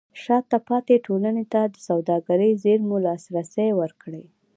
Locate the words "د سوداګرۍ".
1.73-2.51